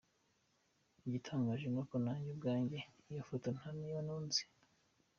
Igitangaje 1.05 1.65
ni 1.69 1.77
uko 1.81 1.95
nanjye 2.03 2.27
ubwanjye 2.33 2.77
iyo 3.11 3.21
foto 3.29 3.47
ntaniyo 3.57 3.99
ntunze”. 4.05 4.41